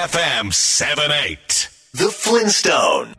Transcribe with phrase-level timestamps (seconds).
[0.00, 3.12] FM 78 The Flintstone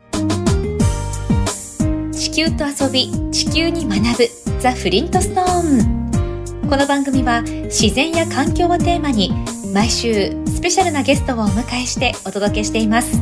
[2.11, 4.27] 地球と遊び地球に学ぶ
[4.59, 9.31] ザ・フリントストーンこの番組は自然や環境をテーマに
[9.71, 13.21] 毎週スペシャルなゲストをお迎えしてお届けしています。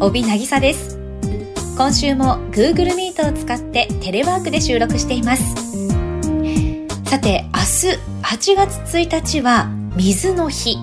[0.00, 0.98] 帯渚です。
[1.76, 5.54] 今週も Google Meet を使ってテレワークで収録しています。
[7.04, 10.78] さて明日8月1日は水の日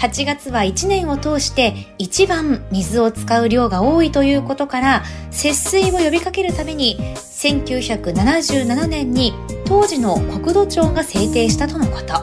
[0.00, 9.34] 8月は1年を通して一番水を使う量が多いということから節水を呼びかけるために1977年に
[9.66, 12.14] 当時の国土庁が制定したとのこと。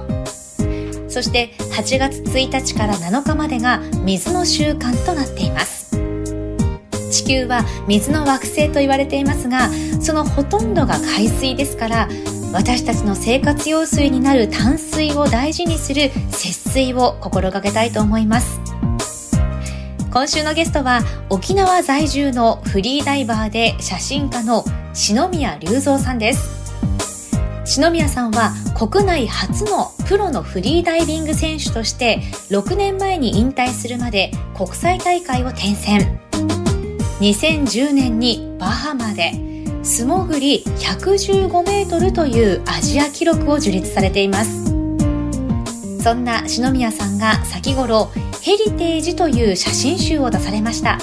[1.08, 5.96] そして8月1日から7日までが水の習慣となっています。
[7.12, 9.70] 地球は水の惑星と言われていますが
[10.02, 12.10] そのほとんどが海水ですから
[12.54, 18.60] 私たちの生活用水になる淡水を大事にする節水を心がけたいと思います。
[20.12, 26.58] 今週のゲストは沖縄在住のフリーダイバーで写真家の篠宮隆三さんです。
[27.66, 36.20] 篠宮さんは国内初のプロのフリーダイビング選手として6年前に引退するまで国際大会を転戦。
[37.20, 39.34] 2010年にバハマで
[39.88, 44.66] 素潜り115メートルというアジア記録を樹立されています。
[46.04, 51.00] そんな篠宮さんが先頃ヘリテージという写真集を出されました。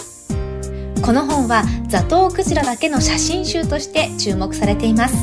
[1.02, 5.16] この本はザトウクジラだけの写真集として注目されています。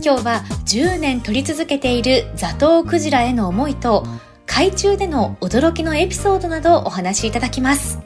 [0.00, 4.06] 今日は10年撮り続けているザトウクジラへの思いと
[4.46, 7.98] 海中での驚きのエピソードなどをお話しいただきます。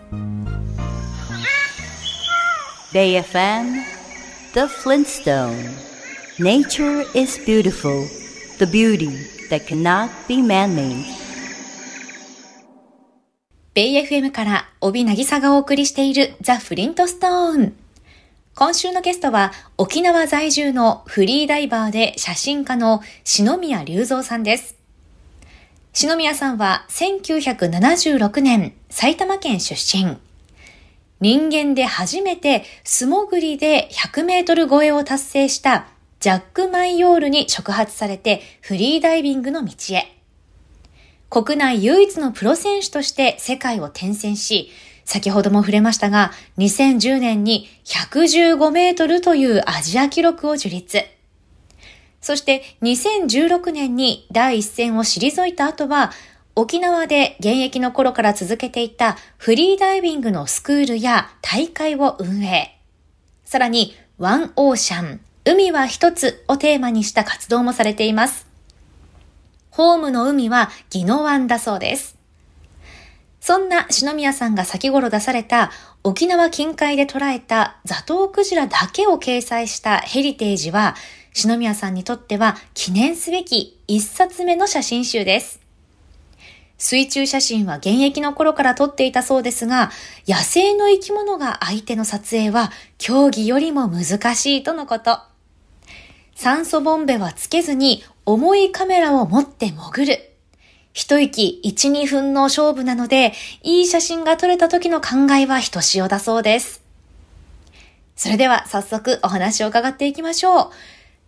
[2.94, 3.91] BayFM
[4.54, 5.56] The Flintstone
[6.38, 8.06] Nature is beautiful
[8.58, 9.08] The beauty
[9.48, 11.06] that cannot be man-made
[13.72, 17.72] ベイ FM から帯渚がお送りしているザ・フリントストーン
[18.54, 24.76] 今週のゲストは沖縄在住のフリーダイバーで写真家の篠宮隆三さんです。
[25.94, 30.18] 篠宮さんは1976年埼玉県出身。
[31.22, 35.86] 人間で初めて素潜りで100メートル超えを達成した
[36.18, 40.18] ジャック・マイヨールに触発されてフリーダイビングの道へ。
[41.30, 44.72] 国内唯一のプロ選手として世界を転戦し、
[45.04, 51.04] 先ほども触れましたが、2010年に115メートルというアジア記録を樹立。
[52.20, 56.10] そして2016年に第一線を退いた後は、
[56.54, 62.78] 沖縄で現役の頃から続けていたフリーダイビングのスクールや大会を運営。
[63.44, 68.46] さらに、ワンオーシャン、海は一つをテーマにした活動もされています。
[69.70, 72.18] ホームの海はギノワンだそうです。
[73.40, 75.72] そんな篠宮さんが先頃出された
[76.04, 80.96] 沖縄近海で捉えたザトウクジラだけを掲載したヘリテージは、
[81.32, 85.61] 篠宮さんにとっては記念すべき一冊目の写真集です。
[86.82, 89.92] 水中写真は現役の頃から撮っていたそうですが、
[90.26, 95.20] 野生の生き物が相手の撮影は競技よりも難しいとのこと。
[96.34, 100.32] 酸素ボンベはつけずに重いカメラを持って潜る。
[100.92, 103.32] 一息1、2分の勝負なので、
[103.62, 106.82] いい写真が撮れた時の考えはひとしおだそうです。
[108.16, 110.70] それでは早速お話を伺っていきましょう。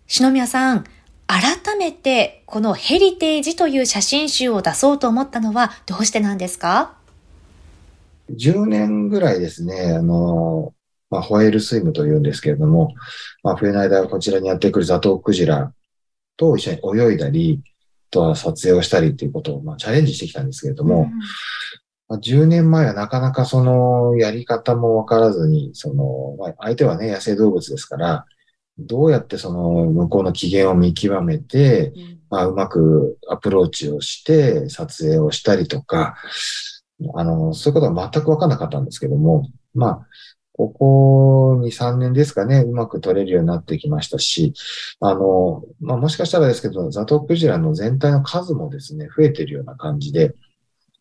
[0.09, 0.85] 篠宮さん、
[1.27, 6.95] 改めてこのヘリテージという写真集を出そうと思ったのはどうしてなんですか
[8.31, 10.75] ?10 年ぐらいですね、あの、
[11.11, 12.95] まあ、ホエールスイムというんですけれども、
[13.43, 15.73] まあ、冬の間こちらにやってくるザトウクジラ
[16.37, 17.63] と一緒に泳いだり、
[18.15, 21.11] とは撮影をしたりっていうことを、まあ、チャレンジしてきたんですけれども、うん
[22.09, 28.25] まあ、10年前はなかなかそのやり方もわからずに、その、まあ、相手はね、野生動物ですから、
[28.79, 36.17] どうやってその向こうの機嫌を見極めて、うん、まあ、うまくアプローチをして撮影をしたりとか、
[37.15, 40.07] あの、そういうことは全くわかんなかったんですけども、まあ、
[40.53, 44.55] ここ2、3年ですかね、うまく撮れるようになってきましたし、
[45.01, 50.35] あの、まあ、もしかしたらですけど、ザトウクジラの全体の数もですね、増えてるような感じで、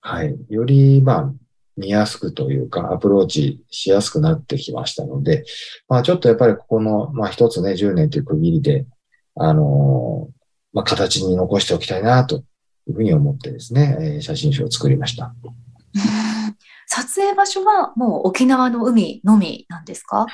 [0.02, 1.34] はい、より、まあ、
[1.78, 5.46] 見やすくというか、アプローチしやすくなってきましたので、
[5.88, 8.86] まあちょっとやっぱりここの、まあ一つね、10年という区切りで、
[9.36, 10.34] あのー、
[10.74, 12.38] まあ形に残しておきたいなと
[12.88, 15.34] いうふうに思ってですね、えー、写真集を作りました。
[16.88, 20.26] 撮影場所はもう沖縄の海のみなんですか？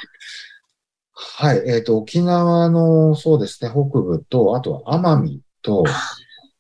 [1.14, 5.84] はい、えっ、ー、と、沖縄の、そうですね、北部と、あとは奄美と、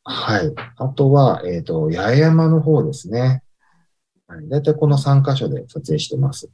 [0.03, 0.53] はい。
[0.77, 3.43] あとは、えっ、と、八重山の方ですね。
[4.29, 4.47] はい。
[4.47, 6.49] だいたいこの3カ所で撮影してます。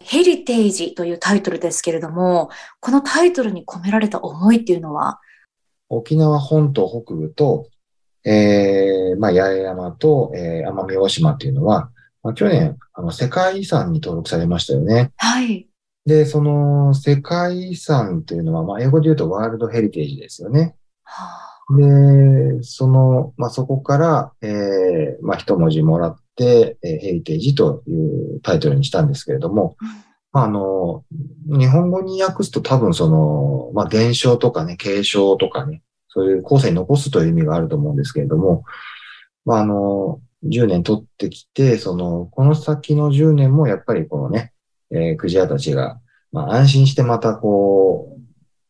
[0.00, 2.50] ヘリテージというタイトルですけれども、
[2.80, 5.18] このタイトルに込められた思いっていうのは、
[5.88, 7.68] 沖縄本島北部と、
[8.26, 11.90] えー、まあ、八重山と、えー、奄美大島っていうのは、
[12.22, 15.12] まあ、去年、あの、世界遺産に登録されましたよね。
[15.16, 15.68] はい。
[16.04, 20.74] で、その世界遺産っていうのは、まあ、英語で言うとワールドヘリテージですよね。
[21.04, 29.76] はで、その、まあ、そこから、えー、まあ、一文字もらって、えーヘリテージというタイトルにしたんですけれども、
[30.32, 31.04] まあ、あの、
[31.46, 38.64] 日本語に訳すと多分その、まあ、現象とかね、継承とかね、そういう後世に残すという意味があると思うんですけれども、
[39.44, 44.52] まあ、あの、10年取ってきて、その、この先の10年もやっぱりこのね、
[44.90, 46.00] えークジラたちが、
[46.32, 48.18] まあ、安心してまたこ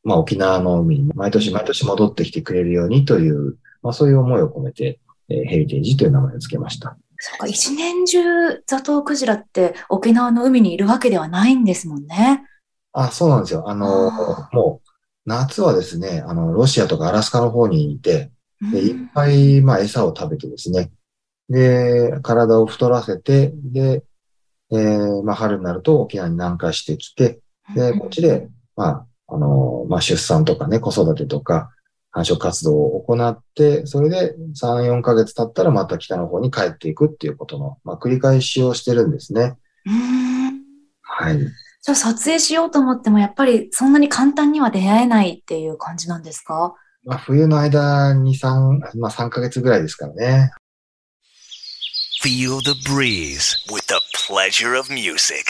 [0.04, 5.00] う、まあ、沖縄の海に毎年毎年戻ってきてくれるようにという、まあ、そういう思いを込めて、
[5.30, 6.98] えーヘリテージという名前を付けました。
[7.26, 12.44] そうか、一年中ザトウクジラって沖縄の海にいるわけではないんですもんね。
[12.92, 13.68] あ、そうなんですよ。
[13.68, 14.88] あの、あもう、
[15.24, 18.30] 夏はですね、あの、ロシアとかアラスカの方にいて、
[18.70, 20.92] で、いっうんぱい、まあ、餌を食べてですね。
[21.48, 24.04] で、体を太らせて、で、
[24.72, 27.40] えーまあ、春になると沖縄に南下してきて、
[27.74, 28.88] で、こっちで、ま
[29.28, 31.70] あ、あの、まあ、出産とかね、子育てとか、
[32.14, 39.56] 繁殖活動を行って、それで3、4ヶ月経ったらまた北の方に帰っていくっていうことの、まあ、繰り返しをしてるんですね。
[39.84, 40.62] うん
[41.02, 41.38] はい。
[41.38, 46.74] じゃあ撮影しようと思ってもやっぱりそんなに簡単には出会えないっていう感じなんですか？
[47.02, 50.52] まあ、冬の間に3、まあ、3ヶ月ぐらいですからね。
[52.22, 55.44] Feel the breeze with the pleasure of music.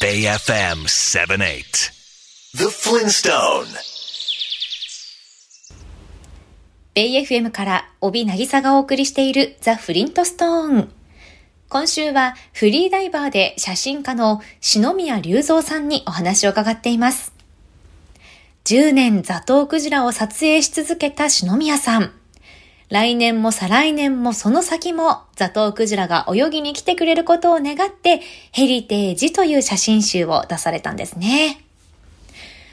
[0.00, 1.92] Bay FM 78.
[2.54, 3.66] The Flintstone.
[6.98, 10.92] ベイ FM から帯渚がお送りしているザ・フリントストーン。
[11.68, 17.32] 今週はフリーダイバーで写真家の篠宮隆三さんにお話を伺っています。
[18.64, 22.10] 10年ザトウクジラを撮影し続けた篠宮さん。
[22.88, 31.62] 来年も再来年もその先もザトウクジラが泳ぎに来てくれることを願ってヘリテージという写真集を出されたんですね。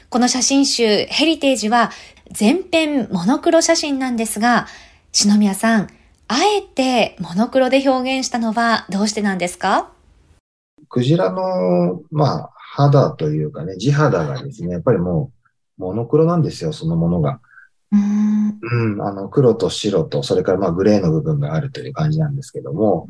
[0.08, 1.92] この写真集ヘリテージは
[2.36, 4.66] 全編モノクロ写真なんですが、
[5.10, 5.88] 篠宮さん、
[6.28, 9.90] あえてモノクロで表現したのはどうしてなんですか？
[10.90, 15.32] クジラの、まあ、肌というかね、地肌がですね、やっぱりも
[15.78, 17.40] う、モノクロなんですよ、そのものが。
[17.90, 18.58] うーん。
[18.60, 23.08] うん、あの、黒と白と、それからまあ、グレーの部分があるという感じなんですけども、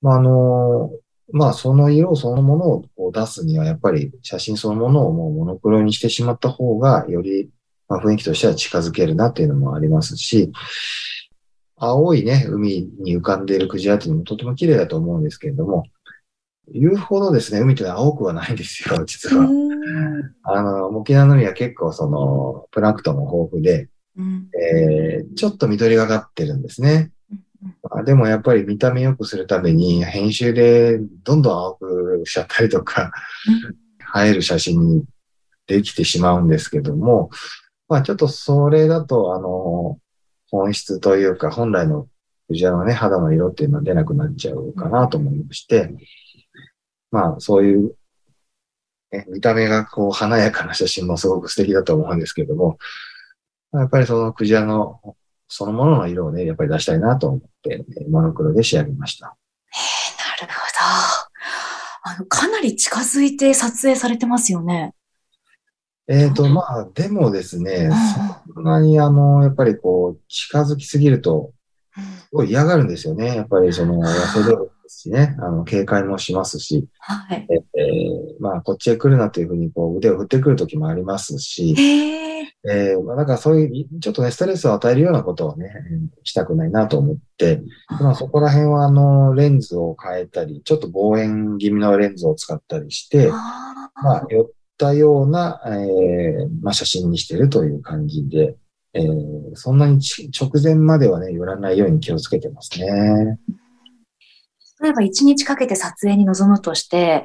[0.00, 0.92] まあ、あの、
[1.32, 7.50] まあ、その色そのものを出すには、やっぱり写真そのものをもうモノクロにしてしまった方が、より、
[7.88, 10.52] まあ、雰囲気としては近づけるなっていうのもありますし、
[11.76, 15.84] 青いね、海に浮かんでいるクジラっていうのもとても綺麗だと思うんですけれども、
[16.74, 19.48] 言うほどですね、海っていうのは青くはないんですよ、 実は。
[20.42, 27.12] あの、沖縄の海は結構その、プランクトンも豊富で、うんえーちょっと緑がかってるんですね。
[27.82, 33.12] まあでもやっぱり見た目良くするために編集でどんどん青くしちゃったりとか、
[34.16, 35.04] 映える写真に
[35.66, 37.30] できてしまうんですけども、
[37.88, 39.98] まあちょっとそれだとあの、
[40.50, 42.08] 本質というか本来の
[42.48, 45.90] クジラのね、肌の色っていうのは出なくなっちゃうかなと思いまして、
[47.10, 47.94] まあそういう、
[49.12, 52.78] ね、見た目がこう華やかな写真もすごく素敵だと思うんですけども、
[53.72, 55.00] やっぱりそのクジラの
[55.48, 59.36] そのものの色をね、やっぱり出したいなと思って、モノクロで仕上げました。
[59.72, 62.10] えなるほど。
[62.10, 64.94] あの、かなり近づいて撮影されてますよね。
[66.08, 71.52] えっ、と、まあ、でもですねうん、そんなにあの、やっぱりこう、近づきすぎると、
[71.94, 73.36] すごい嫌がるんですよね。
[73.36, 77.46] やっぱりその、野生動物ですしね、あの、警戒もしますし、はい。
[77.50, 82.28] えーまあ、こっちへ来るなというふうに、こう、腕を振ってくる時もありますし、へえ。
[82.66, 87.62] えーまあ、だからそういう、ちょっとね、ストレスを与えるようなことをね、うんしたくないなと思って、
[88.00, 94.50] まあ、そこら辺は、あの、レンズを変えたり、ちょっと望遠気味のレンズを使ったりして、まあ、寄
[94.86, 98.56] ったような、えーまあ、写真にしてるという感じで、
[98.94, 103.38] えーそんなにち直前まではね、寄らないように気をつけてますね。
[104.80, 107.24] 例えば一日かけて撮影に臨むとして、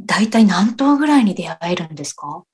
[0.00, 2.44] だいたい何頭ぐらいに出会えるんですか？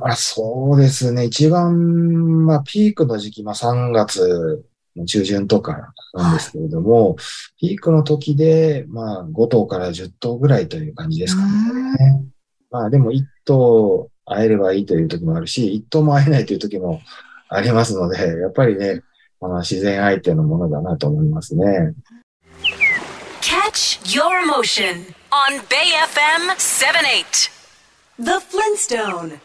[0.00, 1.24] まあ、そうですね。
[1.26, 4.64] 一番、まあ、ピークの時期、まあ、3月
[4.96, 7.16] の中旬とかなんですけれども、
[7.60, 12.24] ピークの時で、まあ、5頭から10頭ぐらいという感じですかね。
[12.74, 17.00] まあ、でも1頭会えればいいという時もあるし、1頭も会えないという時も
[17.48, 19.02] ありますので、やっぱりね、
[19.40, 21.94] あの自然相手のものだなと思いますね。
[23.40, 27.52] Catch your motion on Bay FM 78
[28.18, 29.38] The Flintstone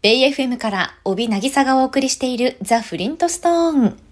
[0.00, 4.05] ベイ FM から帯渚がお送りしているザ・フリントストーン。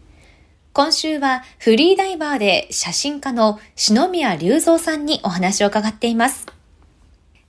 [0.76, 6.46] 今週はフリーダイバーで写真家の篠宮隆三さんにお話を伺っています。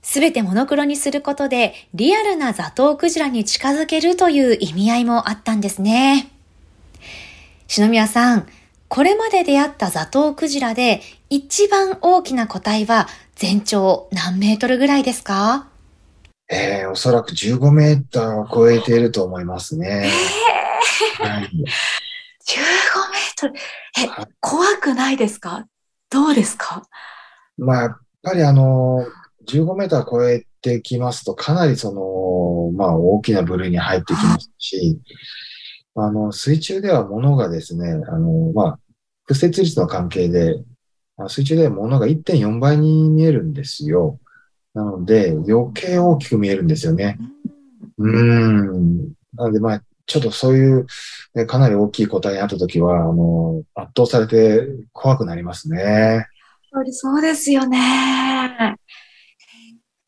[0.00, 6.30] すべてモノクロにすることでリアルなザトウクジラに近づけるという意味合いもあったんですね。
[7.66, 8.46] 篠宮さん、
[8.86, 15.66] これまで出会ったザトウクジラで一番大きな個体は全長何メートルぐらいですか？
[16.48, 20.12] えー、おそらく15メーターを超えていると思いますね。
[21.20, 21.50] えー、はい、
[22.46, 22.52] 15
[23.12, 23.54] メートル。
[23.54, 25.66] え、怖くないですか？
[26.10, 26.82] どうですか？
[27.58, 29.04] まあ、やっぱりあの、
[29.48, 34.98] 15メーター超えてきますと、かなりその、まあ、大きな部類に入ってきますし、
[35.94, 38.78] あの、水中では物がですね、あの、まあ、
[39.26, 40.56] 屈折率の関係で、
[41.28, 44.20] 水中では物が1.4倍に見えるんですよ。
[44.74, 47.18] なので、余計大きく見えるんですよね。
[47.96, 48.98] うん。
[49.34, 50.86] なので、まあ、ちょっとそういう、
[51.34, 55.80] ね、かなり大きい個体にあったときは、あの、圧倒されて怖くなりますね。
[55.80, 56.24] やっ
[56.72, 58.76] ぱりそうですよね。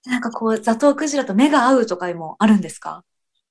[0.06, 3.04] なんかこう、ザトウクジラと目が合うとかもあるんですか？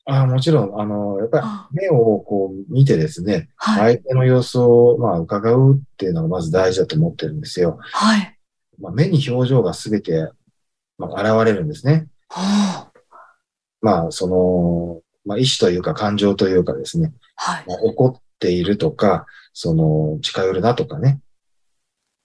[0.06, 7.78] あもちろん、あの、やっぱり目をこう見てですね、はい、相手の様子をまあ伺うっていうのがまず大事だと思ってるんですよ。
[7.82, 8.38] はい。
[8.80, 10.30] まあ、目に表情がすべて、
[10.98, 12.08] まあ、現れるんですね。
[12.30, 12.92] はあ、
[13.82, 17.64] まあ、その、まあ、意志というか感情というかですね、はい。
[17.68, 21.20] まあ、怒っているとか、その、近寄るなとかね、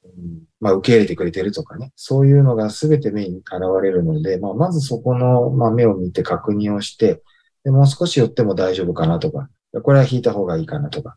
[0.05, 0.45] うん。
[0.61, 3.47] まあ、受け入れてくれてるとかね、そういうのが全て目に現
[3.83, 7.23] れるので、まあ、まずそこの、まあ、目を見て確認をして、
[7.65, 9.49] で、もう少し寄っても大丈夫かなとか、
[9.83, 11.17] これは引いた方がいいかなとか、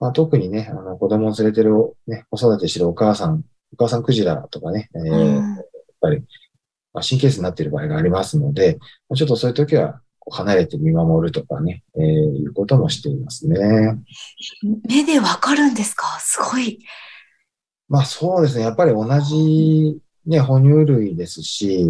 [0.00, 1.72] まあ、特にね、あの、子供を連れてる、
[2.06, 5.66] ね、子育てしてるお母さん、お母さんクジラとかね、えー、やっ
[6.00, 6.20] ぱり、
[6.92, 8.78] まあ、神経質になっている場合がありますので、
[9.14, 10.00] ちょっとそういう時は、
[10.30, 13.98] 離れて見守るとかね、えー、いうこともしていますね。
[14.88, 16.06] 目でわかるんですか？
[16.20, 16.78] すごい。
[17.88, 18.64] まあそうですね。
[18.64, 21.84] やっぱり同じ、ね、哺乳類ですし、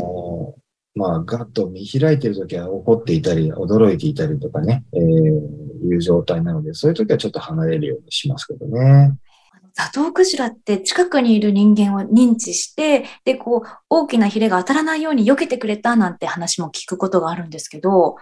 [0.00, 0.54] その
[0.96, 9.12] まあ、ガッと見開いてるときは怒っていたり、驚いていたりとかね、えー、いう状態なので、そういうときはちょっと離れるようにしますけどね。
[9.74, 18.16] ザトウクジラって近くにいる人間を認知して、で、こう、大きなヒレが当たらないように避けてくれたなんて話も聞くことがあるんですけど、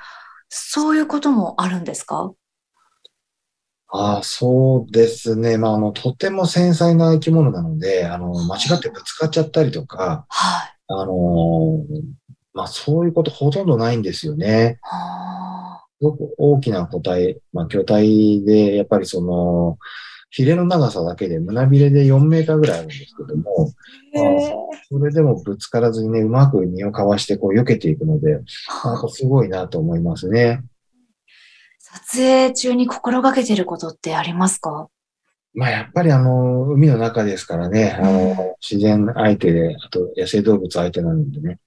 [0.49, 2.33] そういうこともあるんですか？
[3.91, 5.57] ああ、そうですね。
[5.57, 10.77] まあ、あの、とても繊細な生き物なので、あの、間違ってぶつかっちゃったりとか、はい。
[10.89, 11.85] あの、
[12.53, 14.79] まあ、そういうことほとんどないんですよね。
[16.01, 19.79] すごく大きな個体、まあ、巨体で、やっぱりその、
[20.31, 23.73] ヒレの長さだけで胸びれで4メーターぐらいあるんですけども、
[24.15, 24.25] まあ、
[24.89, 28.41] それでもぶつからずにね、うまく身をかわしてこう避けていくので、
[28.85, 30.63] なんかすごいなと思いますね。
[31.79, 34.89] 撮影中に心がけてることってありますか？
[35.55, 41.59] まあやっぱりあの、海の中ですからね、あの、自然相手で、あと野生動物相手なんでね、やっ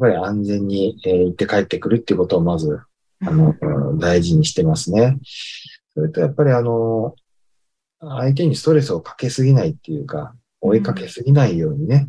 [0.00, 2.80] ぱり安全に、えー、行って帰ってくるっていうことをまず、
[3.22, 5.18] あの、うん、大事にしてますね。
[5.94, 7.14] それとやっぱりあの、
[8.00, 11.94] 相手にストレスをかけすぎないっていうか、追いかけすぎないようにね。
[11.96, 12.06] やっ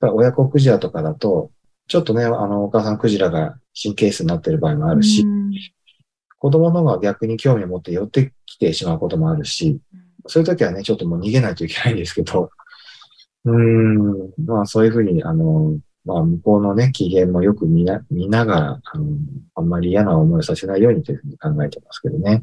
[0.00, 1.50] ぱり親子クジラとかだと、
[1.88, 5.24] ちょっとね、あの、お母さんクジラが神経質になってる場合もあるし、
[6.38, 9.78] 子供の方が逆に興味を持って寄ってきてしまうこともあるし、
[10.26, 12.50] そういう時はね、ちょっともう逃げないといけないんですけど、
[13.44, 19.06] うん、まあそういうふうに、あの、まあ向こうのね、機嫌もよく見な見ながら、あの、
[19.54, 22.42] あんまり嫌な思いをさせないようにというふうに考えてますけどね。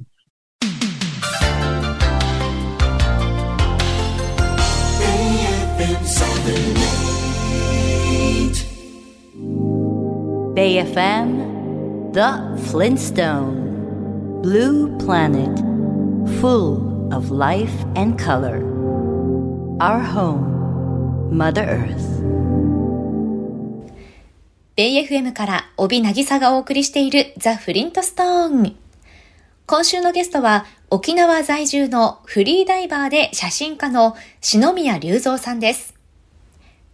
[10.55, 15.57] Bay FM The Flintstone Blue Planet,
[16.39, 18.61] full of life and color.
[19.79, 22.21] Our home, Mother Earth.
[24.75, 28.75] ベイ FM から帯渚がお送りしているザ・フリントストーン。
[29.65, 35.92] 今週のゲストは沖縄在住のフリーダイバーで写真家の篠宮隆三さんです。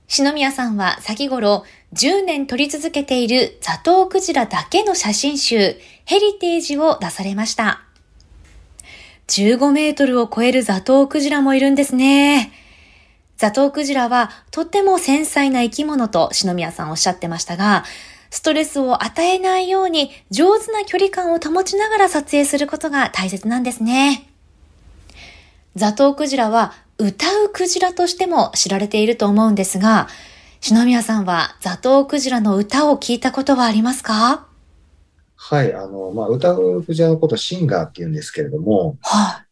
[0.09, 1.63] 篠宮さんは先頃
[1.93, 7.83] 10年撮り続けているザトウクジラだけの写真集ヘリテージを出されました。
[9.27, 12.51] 15メートルを超えるザトウクジラもいるんですね。
[13.37, 17.85] ザトウクジラはとっても繊細な生き物と篠宮さんおっしゃってましたが、
[18.31, 24.27] ストレスを与えないように上手な距離感を保ちながら撮影することが大切なんですね。
[25.75, 30.09] ザトウクジラは歌うクジラとしても知られていると思うんですが、
[30.59, 34.45] 篠宮さんはザトウクジラの歌を聞いたことはありますか？
[35.35, 39.45] はい、あの、まあ、歌うクジラのことシンガーって言うんですけれども、はい。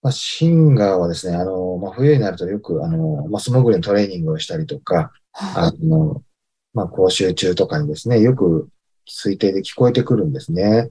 [0.00, 6.22] まあ、シンガーはですね、あの、まあ、冬になるとよく、あの、まあ、素潜りのトレーニングをしたりとか、あの、
[6.72, 8.68] まあ、講習中とかにですね、よく
[9.06, 10.88] 推定で聞こえてくるんですね。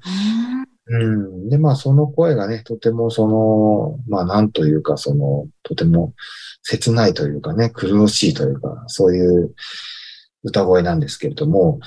[0.88, 1.50] うん。
[1.50, 6.14] で、まあ、その声がね、とてもその、まあ、なんというか、その、とても
[6.62, 9.54] 切ないというかね、苦しいというか、そういう
[10.44, 11.80] 歌声なんですけれども、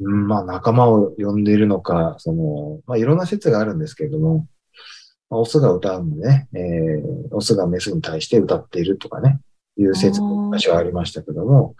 [0.00, 4.46] うん、まあ、仲間を呼んでいるのか、その、まあ、いろんな説があるんですけれども、
[5.30, 9.40] まあ、オスが歌うのでね、えー、オスがメスに対して歌っているとかね、
[9.76, 11.76] いう説も昔はありましたけども、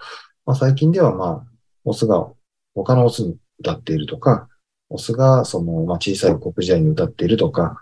[0.47, 1.47] まあ、最近ではまあ、
[1.85, 2.29] オスが
[2.75, 4.48] 他のオスに歌っているとか、
[4.91, 7.81] オスがその、まあ、小さい黒人に歌っているとか、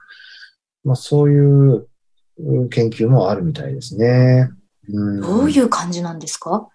[0.84, 1.88] まあ、そういう
[2.70, 4.50] 研究もあるみたいですね。
[4.88, 6.68] うん、どういう感じなんですか？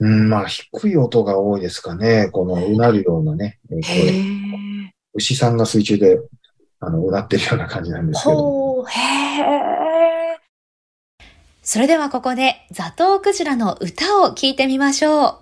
[0.00, 2.28] うん、まあ、低い音が多いですかね。
[2.32, 3.82] このうなるようなね、声。
[5.14, 6.18] 牛さんが水中で、
[6.80, 8.84] あの、うなってるような感じなんですけど。
[8.86, 10.38] へ
[11.62, 15.41] それではここで、ザトウクジラの歌を聴いてみましょう。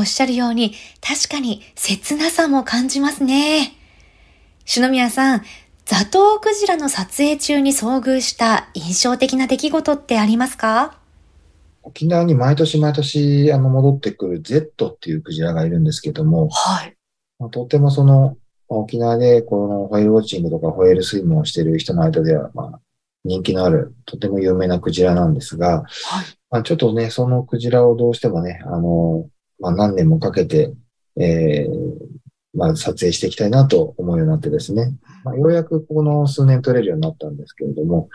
[0.00, 3.74] おっしゃるように、確かに切なさも感じますね。
[4.64, 5.42] 篠宮さん、
[5.84, 10.98] ザトウクジラの撮影中に遭遇した印象的な出来事ってありますか？
[11.82, 16.94] 沖縄に毎年毎年あの戻ってくる Z っていうクジラがいるんですけども、はい。
[17.38, 18.36] まあ、とてもその、
[18.68, 22.80] 沖縄でこのホエールウォッチングとかホエールスイムをしている人の間では、まあ、
[23.24, 29.26] 人気のある、とても有名なクジラなんですが、はい、まあ、ちょっとね、そのクジラをどうしてもね、あの、
[29.60, 30.72] まあ、何年もかけて、
[31.16, 32.10] えー、
[32.54, 34.94] まあ、撮影していきたいなと思うようになってですね、
[35.24, 38.08] まあ、ようやくこの数年撮れるようになったんですけれども、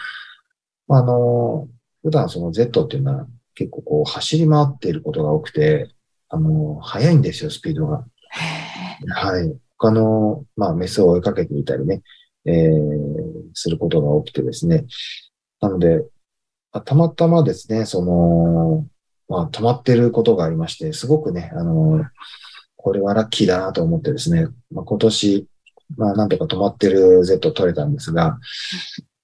[0.87, 1.67] まあ、あの、
[2.03, 5.89] 普段その Z っていうのは結構こう走り回っていることが多くて、
[6.29, 8.05] あの、速いんですよ、スピードが。
[9.07, 9.55] はい。
[9.77, 12.01] 他の、まあ、メスを追いかけていたりね、
[12.45, 12.71] えー、
[13.53, 14.85] することが起きてですね。
[15.61, 16.03] なので、
[16.85, 18.85] たまたまですね、その、
[19.27, 22.03] まあ、止まってることがありまして、すごくね、あの、
[22.75, 25.47] これはラッキーだなと思ってですね、まあ、今年、
[25.97, 28.37] まあ、なんとか止まってる Z 取れたんですが、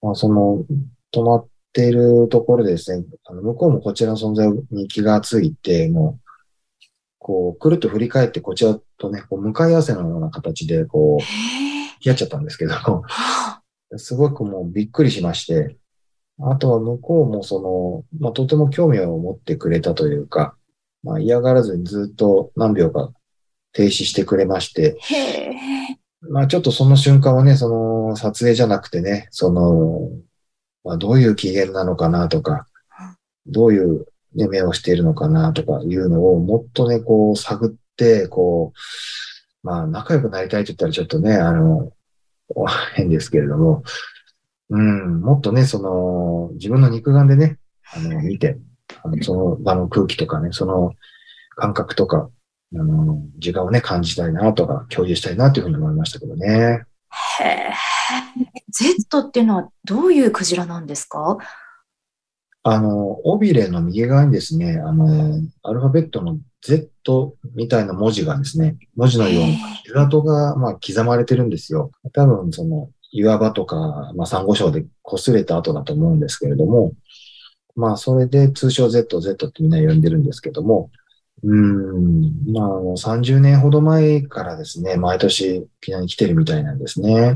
[0.01, 0.65] まあ、その、
[1.13, 6.29] 止まっているところでですね、あの向こうもこちらの存在に気がついて、もう、
[7.19, 12.73] こう、くるっと振り返ってこちらとね、こう向かい合わせのような形で、こう、付き合っちゃったんですけど、
[13.97, 15.77] すごくもうびっくりしまして、
[16.43, 20.55] あとは向こうもその、まあ、とても興味を持ってくれたというか、
[21.03, 23.11] まあ、嫌がらずにずっと何秒か
[23.73, 24.97] 停止してくれまして、
[26.29, 30.09] まあ、ちょっとその瞬間はね、その撮影じゃなくてね、その、
[30.83, 32.67] まあ、どういう機嫌なのかなとか、
[33.47, 41.91] どういう、ね、目をしているのかなとかいうのをもっとね、こう探って、こう、まあ仲良くなりたいと言ったらちょっとね、あの、
[42.95, 43.83] 変ですけれども、
[44.71, 47.59] うん、もっとね、その、自分の肉眼でね、
[47.93, 48.57] あの、見て、
[49.03, 50.93] あのその場の空気とかね、その
[51.55, 52.29] 感覚とか、
[52.73, 56.83] あの、時間をね、感じたいなとか、共有したいなというふうに思いましたけどね。
[57.41, 57.73] へえ。
[58.69, 61.37] Z っていうのはどういうクジラなんですか？
[62.63, 69.57] あの、尾びれの右側にですね、あの、アルファベットの Z みたいな文字がですね、文字のように、
[69.93, 71.91] ルトが、まあ、刻まれてるんですよ。
[72.13, 76.93] 多分、その、岩場とか、まあ、珊瑚礁で擦れた後だと思うんですけれども、
[77.75, 80.89] まあ、それで通称 Z、Z ってみんな呼んでるんですけども、
[81.43, 87.33] うん、まあ、30年ほど前からですね、毎年沖縄に来てるみたいなんですね。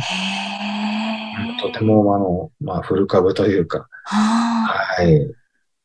[1.61, 5.27] とても、あの、まあ、フル株というか、はい。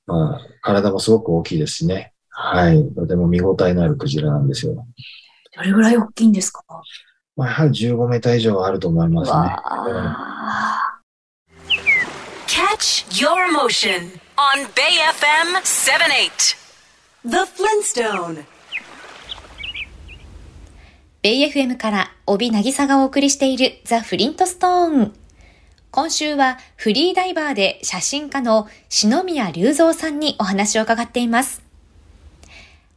[0.06, 2.12] まあ、体もすごく大きいですしね。
[2.28, 2.94] はい。
[2.94, 4.86] とても見応えのあるクジラなんですよ。
[5.56, 6.62] どれぐらい大きいんですか？
[7.36, 9.56] まあ、やはり15メーター以上あると思いますね。
[12.46, 16.56] Catch your motion on Bay FM 78.
[17.24, 18.44] The Flintstone.
[21.22, 25.12] ベイ FM から帯渚がお送りしているザ・フリントストーン。
[25.90, 31.62] 今週はフリーダイバーで写真家の篠宮隆三さんにお話を伺っています。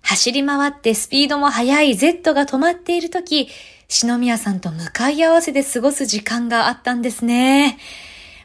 [0.01, 3.49] 走り回ってスピードも速い Z が止まっているとき、
[3.93, 7.77] 篠宮さんと向かい合わせで過ごす時間があったんですね。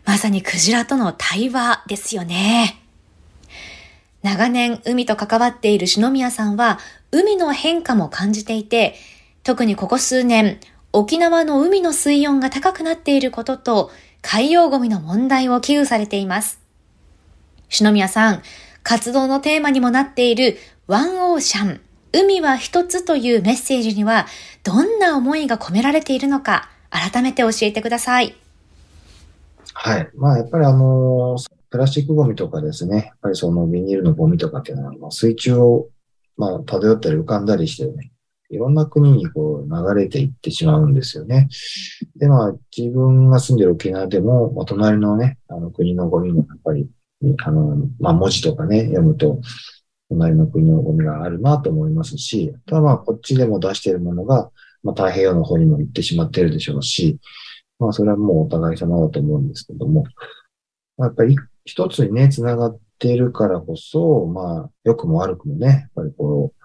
[0.04, 2.78] まさにクジラとの対話ですよね。
[4.22, 6.78] 長年海と関わっている篠宮さんは
[7.12, 8.96] 海の変化も感じていて、
[9.42, 10.60] 特にここ数年、
[10.92, 16.60] 沖縄の海の水温が高くなっていることと、海洋ゴミの問題を危惧されています。
[17.70, 18.42] 篠宮さん、
[18.82, 21.80] 活動のテーマにもなっているワンオーシャン、
[22.12, 24.26] 海は一つというメッセージには、
[24.64, 28.34] どんな思いが込められているのか、改めて教えてください。
[29.74, 30.10] はい。
[30.14, 31.36] まあ、やっぱりあの、
[31.70, 35.88] プラスチックゴミとかですね、やっぱりそのビニールのゴミとかっていうのは、まあ、水中を、
[36.36, 38.10] まあ、漂ったり浮かんだりしてね、
[38.50, 41.48] いろんな国にこう流れていってしまうんですよね。
[42.16, 46.88] で、まあ、自分が住んでる沖縄でも、まあ、隣のね、あの国のゴミもやっぱり、
[47.44, 49.40] あの、まあ、文字とかね、読むと、
[50.08, 54.50] 隣の国のゴミがあるなと思いますし、ただまあ、こっちでも出しているものが、
[54.82, 57.18] まあ、太平洋の方にも行ってしまっているでしょうし、
[57.78, 60.04] まあ、それはもうお互い様だと思うんですけども、
[60.98, 66.58] やっぱり一つにね、繋がっているからこそ、まあ、良くも悪くもね、やっぱりこう、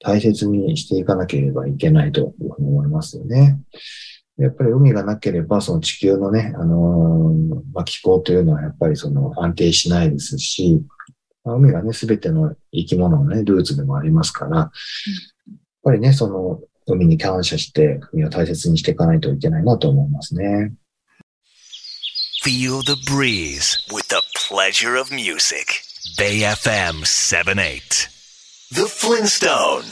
[0.00, 3.60] 大切にしていかなければいけないと思いますよね。
[4.38, 10.80] やっぱり海がなければ、その地球のね、あのー、まあ、気候というのはやっぱりその安定しないですし、
[11.54, 14.70] 海がね、すべての生き物のね、ルーツでもありますから、やっ
[15.82, 20.72] ぱりね、その海に感謝して、海を大切にしていかないといけないなと思いますね。
[22.44, 25.82] Feel the breeze with the pleasure of music.
[26.16, 28.08] Bay FM 78.
[28.70, 29.84] The Flintstone.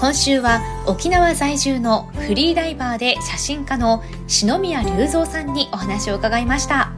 [0.00, 6.92] 今週は沖縄在住のフリーダイバーで写真家の篠宮隆三さんにお話を伺いました。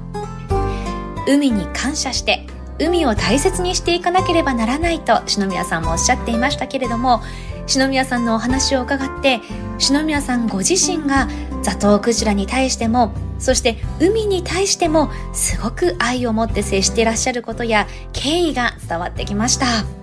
[1.26, 2.46] 海に感謝して
[2.78, 7.22] 海を大切にしていかなければならないと篠宮さんもおっしゃっていましたけれども
[7.66, 9.40] 篠宮さんのお話を伺って
[9.78, 11.28] 篠宮さんご自身が
[11.62, 19.99] ザトウクジラに対してもそして海に対してもすごく愛を持って接していらっしゃることや敬意が伝わってきました。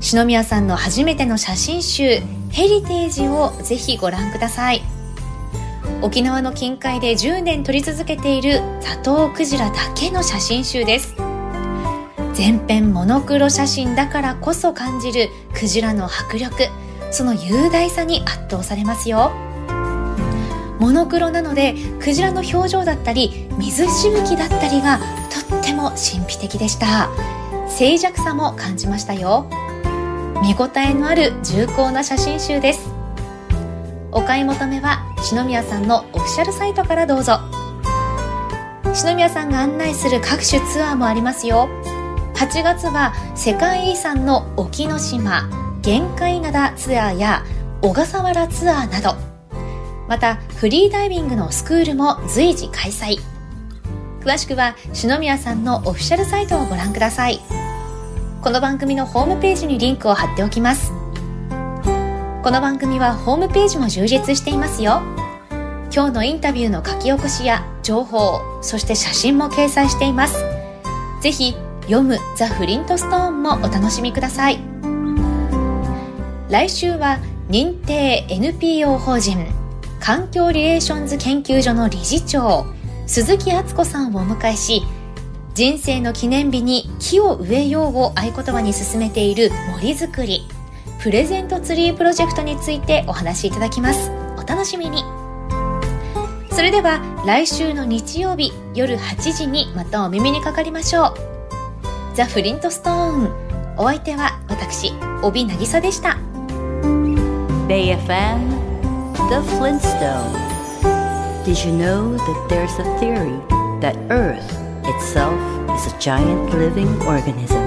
[0.00, 4.82] 篠宮さんの初めての写真集ヘリテージをぜひご覧ください。
[6.00, 11.16] 沖縄の近海で10年撮り続けているザトウクジラだけの写真集です。
[12.32, 16.68] 全編モノクロ写真だからこそ感じるクジラの迫力
[17.10, 19.32] その雄大さに圧倒されますよ。
[20.78, 25.00] モノクロなのでクジラの表情だったり水しぶきだったりが
[25.48, 27.10] とっても神秘的でした。
[27.68, 29.50] 静寂さも感じましたよ。
[30.42, 32.90] 見応えのある重厚な写真集です。
[34.12, 37.40] お買い求めは篠宮さんのオフィシャルサイトからどうぞ。
[38.94, 41.68] 篠宮さんが案内する各種ツアーもありますよ。
[42.34, 45.48] 8月は世界遺産の沖ノ島
[45.82, 47.44] 限界灘ツアーや
[47.82, 49.16] 小笠原ツアーなど。
[50.08, 53.18] またフリーダイビングのスクールも随時開催。
[54.20, 57.40] 詳しくは篠宮さんのオフィシャルサイトをご覧ください。
[58.40, 60.92] この番組のホームページにリンクを貼っておきます。
[62.44, 65.02] この番組はホームページも充実していますよ。
[65.92, 70.44] 今日のインタビューの書き起こしや情報そして写真も掲載しています。
[71.20, 74.60] ぜひ読むザ・フリントストーンもお楽しみください。
[76.48, 79.46] 来週は認定 NPO 法人
[79.98, 82.66] 環境リレーションズ研究所の理事長
[83.08, 84.82] 鈴木敦子さんをお迎えし
[85.58, 90.42] 人生の記念日に木を植えようを合言葉に進めている森づくり。
[91.02, 94.12] プレゼントツリープロジェクトについてお話しいただきます。
[94.36, 95.02] お楽しみに。
[96.52, 101.14] それでは来週の日曜日夜8時にまたお耳にかかりましょう。
[102.14, 103.28] ザ・フリントストーン。
[103.76, 104.92] お相手は私
[105.24, 106.18] 帯渚でした。
[107.66, 107.98] BAFMTheFlintstone
[111.44, 113.40] Did you know that there's a theory
[113.80, 115.38] that Earth itself
[115.70, 117.64] is a giant living organism.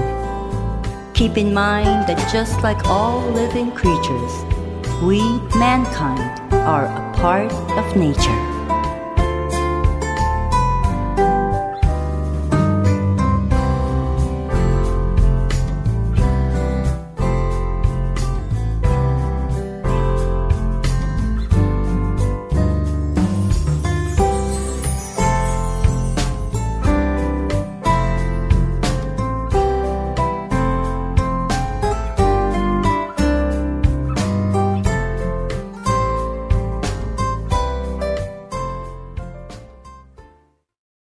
[1.14, 4.32] Keep in mind that just like all living creatures,
[5.02, 5.20] We,
[5.58, 8.51] mankind, are a part of nature.